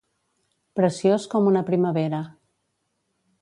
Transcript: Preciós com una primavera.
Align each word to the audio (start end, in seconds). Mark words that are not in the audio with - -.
Preciós 0.79 1.27
com 1.33 1.51
una 1.51 1.63
primavera. 1.69 2.23